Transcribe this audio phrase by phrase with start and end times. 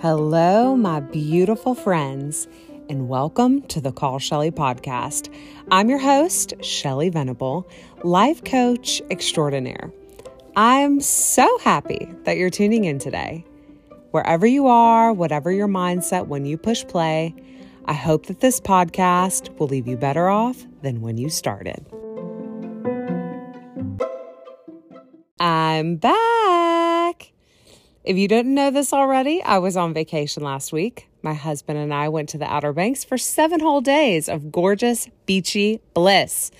[0.00, 2.46] Hello, my beautiful friends,
[2.88, 5.34] and welcome to the Call Shelly podcast.
[5.72, 7.68] I'm your host, Shelly Venable,
[8.04, 9.92] life coach extraordinaire.
[10.54, 13.44] I'm so happy that you're tuning in today.
[14.12, 17.34] Wherever you are, whatever your mindset when you push play,
[17.86, 21.84] I hope that this podcast will leave you better off than when you started.
[25.46, 27.30] I'm back.
[28.02, 31.06] If you didn't know this already, I was on vacation last week.
[31.20, 35.06] My husband and I went to the Outer Banks for seven whole days of gorgeous,
[35.26, 36.50] beachy bliss.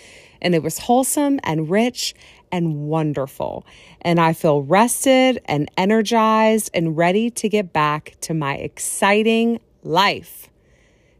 [0.42, 2.14] And it was wholesome and rich
[2.52, 3.64] and wonderful.
[4.02, 10.50] And I feel rested and energized and ready to get back to my exciting life.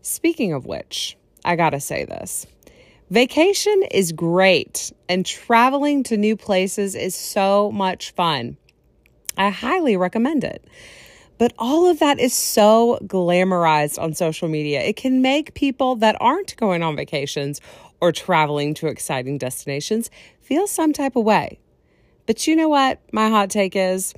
[0.03, 2.47] Speaking of which, I gotta say this.
[3.15, 8.57] Vacation is great, and traveling to new places is so much fun.
[9.39, 10.67] I highly recommend it.
[11.39, 14.83] But all of that is so glamorized on social media.
[14.83, 17.61] It can make people that aren't going on vacations
[18.01, 21.61] or traveling to exciting destinations feel some type of way.
[22.27, 22.99] But you know what?
[23.13, 24.13] My hot take is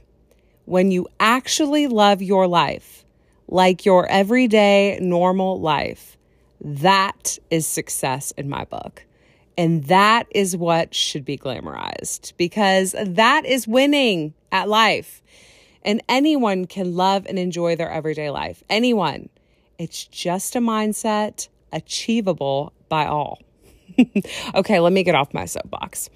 [0.65, 3.05] when you actually love your life,
[3.47, 6.16] like your everyday normal life,
[6.61, 9.05] that is success in my book.
[9.59, 15.23] And that is what should be glamorized because that is winning at life.
[15.83, 18.63] And anyone can love and enjoy their everyday life.
[18.69, 19.29] Anyone.
[19.79, 23.41] It's just a mindset achievable by all.
[24.55, 26.09] okay, let me get off my soapbox.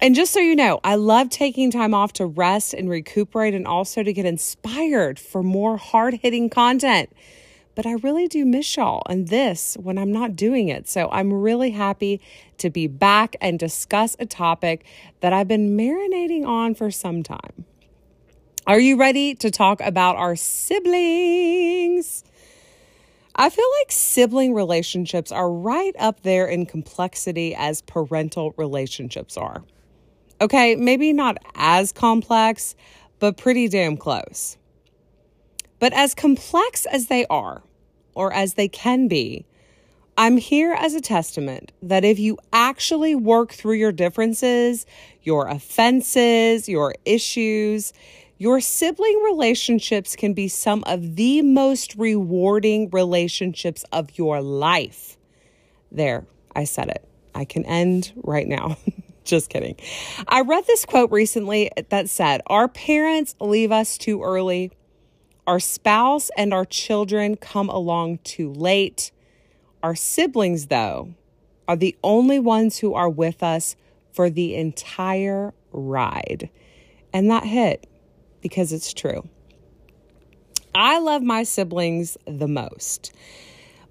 [0.00, 3.66] And just so you know, I love taking time off to rest and recuperate and
[3.66, 7.10] also to get inspired for more hard hitting content
[7.76, 10.88] but I really do miss y'all and this when I'm not doing it.
[10.88, 12.20] So I'm really happy
[12.58, 14.84] to be back and discuss a topic
[15.20, 17.66] that I've been marinating on for some time.
[18.66, 22.24] Are you ready to talk about our siblings?
[23.36, 29.62] I feel like sibling relationships are right up there in complexity as parental relationships are.
[30.40, 32.74] Okay, maybe not as complex,
[33.18, 34.56] but pretty damn close.
[35.78, 37.62] But as complex as they are,
[38.14, 39.46] or as they can be,
[40.18, 44.86] I'm here as a testament that if you actually work through your differences,
[45.22, 47.92] your offenses, your issues,
[48.38, 55.18] your sibling relationships can be some of the most rewarding relationships of your life.
[55.92, 57.06] There, I said it.
[57.34, 58.78] I can end right now.
[59.24, 59.76] Just kidding.
[60.28, 64.70] I read this quote recently that said, Our parents leave us too early
[65.46, 69.12] our spouse and our children come along too late.
[69.82, 71.14] Our siblings, though,
[71.68, 73.76] are the only ones who are with us
[74.12, 76.50] for the entire ride.
[77.12, 77.86] And that hit
[78.40, 79.28] because it's true.
[80.74, 83.12] I love my siblings the most,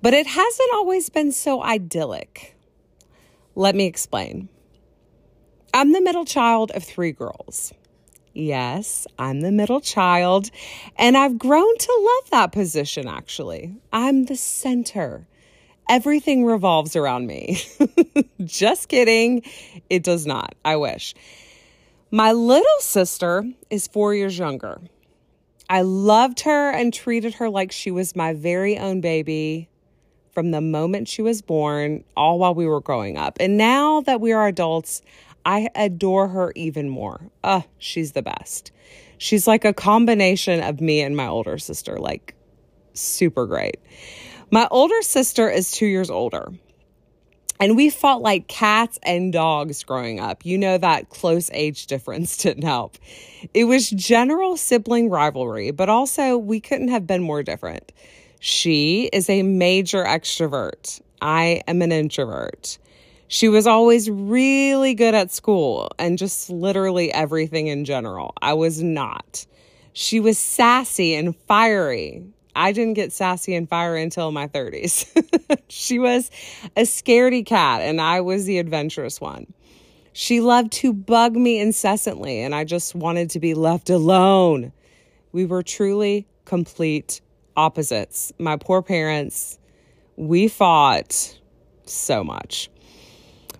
[0.01, 2.55] but it hasn't always been so idyllic.
[3.55, 4.49] Let me explain.
[5.73, 7.73] I'm the middle child of three girls.
[8.37, 10.51] Yes, I'm the middle child,
[10.97, 13.77] and I've grown to love that position actually.
[13.93, 15.25] I'm the center.
[15.87, 17.61] Everything revolves around me.
[18.43, 19.43] Just kidding.
[19.89, 20.53] It does not.
[20.65, 21.15] I wish.
[22.11, 24.81] My little sister is four years younger.
[25.69, 29.69] I loved her and treated her like she was my very own baby
[30.33, 33.37] from the moment she was born, all while we were growing up.
[33.39, 35.01] And now that we are adults,
[35.45, 37.29] I adore her even more.
[37.43, 38.71] Uh, she's the best.
[39.17, 42.35] She's like a combination of me and my older sister, like
[42.93, 43.77] super great.
[44.51, 46.51] My older sister is two years older.
[47.59, 50.45] And we fought like cats and dogs growing up.
[50.45, 52.97] You know, that close age difference didn't help.
[53.53, 57.91] It was general sibling rivalry, but also we couldn't have been more different.
[58.39, 61.01] She is a major extrovert.
[61.21, 62.77] I am an introvert.
[63.27, 68.33] She was always really good at school and just literally everything in general.
[68.41, 69.45] I was not.
[69.93, 72.23] She was sassy and fiery.
[72.55, 75.07] I didn't get sassy and fiery until my 30s.
[75.67, 76.29] she was
[76.77, 79.53] a scaredy cat, and I was the adventurous one.
[80.13, 84.71] She loved to bug me incessantly, and I just wanted to be left alone.
[85.33, 87.19] We were truly complete
[87.57, 88.31] opposites.
[88.39, 89.59] My poor parents,
[90.15, 91.37] we fought
[91.85, 92.69] so much.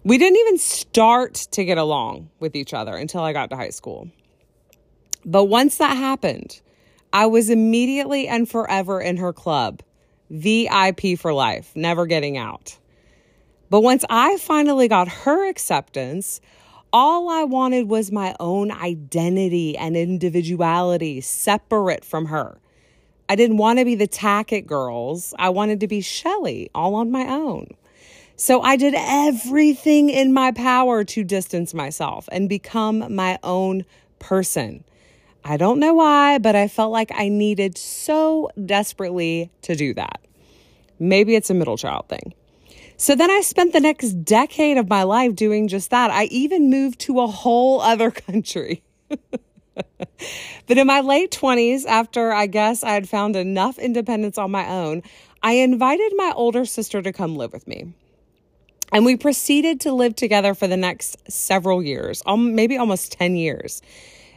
[0.06, 3.72] We didn't even start to get along with each other until I got to high
[3.72, 4.07] school.
[5.25, 6.62] But once that happened,
[7.12, 9.81] I was immediately and forever in her club,
[10.30, 12.78] VIP for life, never getting out.
[13.72, 16.40] But once I finally got her acceptance,
[16.94, 22.58] All I wanted was my own identity and individuality separate from her.
[23.28, 25.34] I didn't want to be the Tackett girls.
[25.38, 27.68] I wanted to be Shelly all on my own.
[28.38, 33.86] So I did everything in my power to distance myself and become my own
[34.20, 34.84] person.
[35.46, 40.20] I don't know why, but I felt like I needed so desperately to do that.
[41.00, 42.34] Maybe it's a middle child thing.
[42.98, 46.12] So then I spent the next decade of my life doing just that.
[46.12, 48.84] I even moved to a whole other country.
[49.08, 54.68] but in my late 20s, after I guess I had found enough independence on my
[54.68, 55.04] own,
[55.42, 57.94] I invited my older sister to come live with me.
[58.92, 63.36] And we proceeded to live together for the next several years, um, maybe almost 10
[63.36, 63.82] years.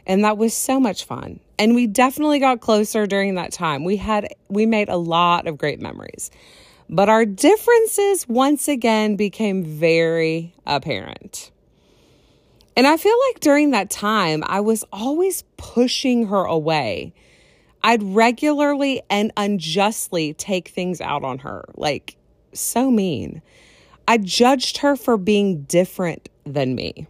[0.05, 1.39] And that was so much fun.
[1.57, 3.83] And we definitely got closer during that time.
[3.83, 6.31] We had we made a lot of great memories.
[6.89, 11.51] But our differences once again became very apparent.
[12.75, 17.13] And I feel like during that time, I was always pushing her away.
[17.83, 22.15] I'd regularly and unjustly take things out on her, like
[22.53, 23.41] so mean.
[24.09, 27.07] I judged her for being different than me.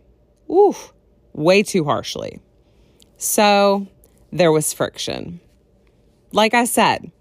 [1.31, 2.41] Way too harshly.
[3.15, 3.87] So
[4.33, 5.39] there was friction.
[6.33, 7.11] Like I said,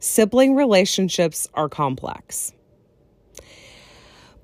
[0.00, 2.52] Sibling relationships are complex.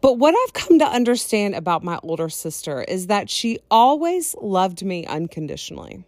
[0.00, 4.84] But what I've come to understand about my older sister is that she always loved
[4.84, 6.04] me unconditionally.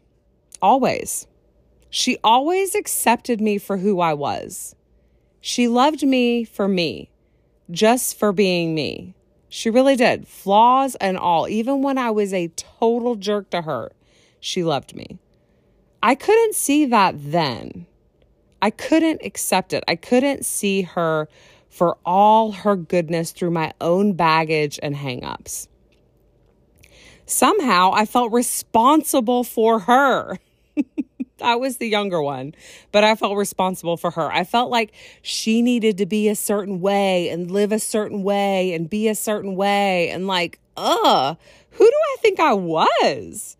[0.63, 1.27] Always.
[1.91, 4.75] She always accepted me for who I was.
[5.41, 7.11] She loved me for me,
[7.73, 9.15] just for being me.
[9.49, 11.49] She really did, flaws and all.
[11.49, 13.93] Even when I was a total jerk to her,
[14.41, 15.19] she loved me.
[16.03, 17.87] I couldn't see that then.
[18.61, 19.83] I couldn't accept it.
[19.89, 21.29] I couldn't see her
[21.69, 25.69] for all her goodness through my own baggage and hangups.
[27.27, 30.39] Somehow I felt responsible for her.
[31.43, 32.55] I was the younger one,
[32.93, 34.33] but I felt responsible for her.
[34.33, 34.93] I felt like
[35.23, 39.15] she needed to be a certain way and live a certain way and be a
[39.15, 40.11] certain way.
[40.11, 41.37] And like, ugh,
[41.71, 43.57] who do I think I was?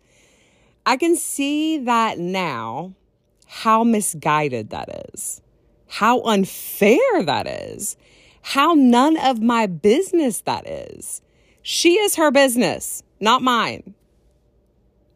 [0.85, 2.93] I can see that now
[3.47, 5.41] how misguided that is,
[5.87, 7.95] how unfair that is,
[8.41, 11.21] how none of my business that is.
[11.61, 13.93] She is her business, not mine.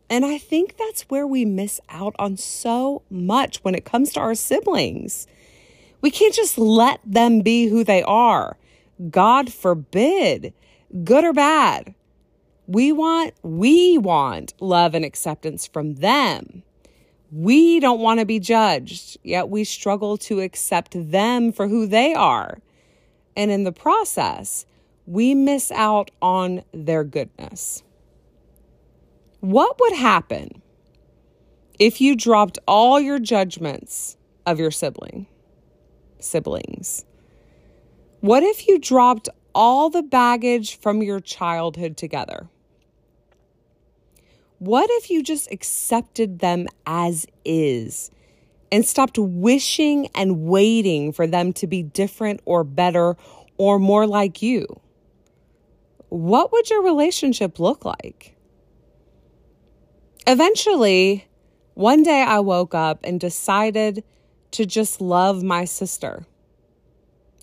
[0.10, 4.20] And I think that's where we miss out on so much when it comes to
[4.20, 5.28] our siblings.
[6.02, 8.58] We can't just let them be who they are.
[9.10, 10.54] God forbid,
[11.04, 11.94] good or bad.
[12.68, 16.64] We want we want love and acceptance from them.
[17.32, 22.14] We don't want to be judged, yet we struggle to accept them for who they
[22.14, 22.60] are.
[23.36, 24.66] And in the process,
[25.06, 27.84] we miss out on their goodness.
[29.40, 30.64] What would happen
[31.78, 34.18] if you dropped all your judgments
[34.48, 35.28] of your sibling,
[36.20, 37.06] siblings?
[38.22, 42.50] What if you dropped all the baggage from your childhood together?
[44.58, 48.10] What if you just accepted them as is
[48.72, 53.16] and stopped wishing and waiting for them to be different or better
[53.58, 54.66] or more like you?
[56.10, 58.37] What would your relationship look like?
[60.28, 61.26] Eventually,
[61.74, 64.04] one day I woke up and decided
[64.52, 66.26] to just love my sister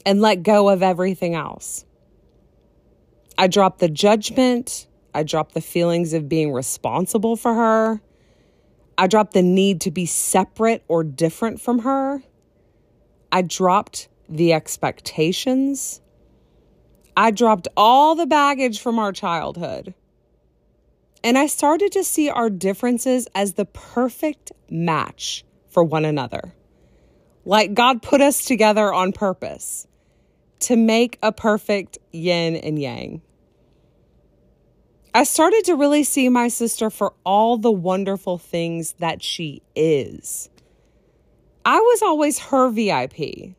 [0.06, 1.84] and let go of everything else.
[3.36, 8.00] I dropped the judgment I dropped the feelings of being responsible for her.
[8.98, 12.22] I dropped the need to be separate or different from her.
[13.30, 16.00] I dropped the expectations.
[17.16, 19.94] I dropped all the baggage from our childhood.
[21.24, 26.54] And I started to see our differences as the perfect match for one another.
[27.46, 29.86] Like God put us together on purpose
[30.60, 33.22] to make a perfect yin and yang.
[35.14, 40.50] I started to really see my sister for all the wonderful things that she is.
[41.64, 43.54] I was always her VIP,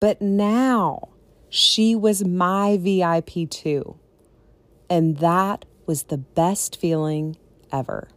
[0.00, 1.10] but now
[1.48, 3.98] she was my VIP too.
[4.90, 7.36] And that was the best feeling
[7.70, 8.08] ever.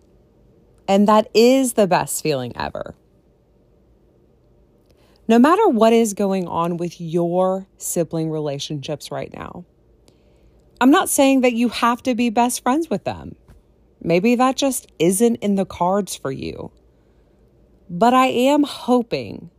[0.87, 2.95] And that is the best feeling ever.
[5.27, 9.65] No matter what is going on with your sibling relationships right now,
[10.79, 13.35] I'm not saying that you have to be best friends with them.
[14.01, 16.71] Maybe that just isn't in the cards for you.
[17.89, 19.49] But I am hoping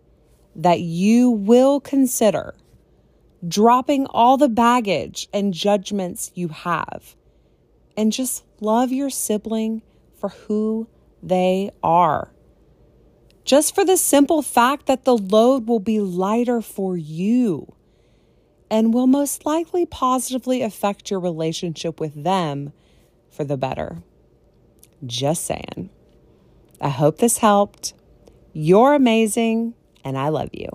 [0.55, 2.55] that you will consider
[3.47, 7.15] dropping all the baggage and judgments you have
[7.97, 9.83] and just love your sibling
[10.19, 10.89] for who
[11.23, 12.31] they are.
[13.45, 17.73] Just for the simple fact that the load will be lighter for you
[18.71, 22.73] and will most likely positively affect your relationship with them
[23.31, 24.03] for the better.
[25.05, 25.91] Just saying.
[26.81, 27.95] I hope this helped.
[28.53, 29.75] You're amazing,
[30.05, 30.69] and I love you.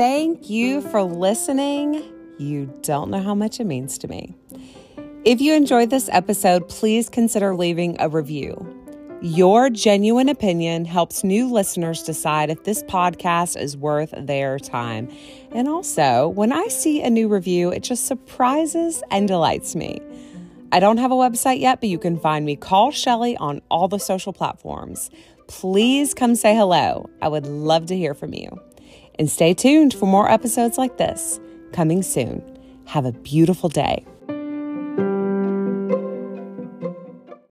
[0.00, 2.02] Thank you for listening.
[2.38, 4.34] You don't know how much it means to me.
[5.26, 8.56] If you enjoyed this episode, please consider leaving a review.
[9.20, 15.10] Your genuine opinion helps new listeners decide if this podcast is worth their time.
[15.52, 20.00] And also, when I see a new review, it just surprises and delights me.
[20.72, 23.86] I don't have a website yet, but you can find me, Call Shelly, on all
[23.86, 25.10] the social platforms.
[25.46, 27.10] Please come say hello.
[27.20, 28.58] I would love to hear from you.
[29.18, 31.40] And stay tuned for more episodes like this
[31.72, 32.42] coming soon.
[32.86, 34.04] Have a beautiful day.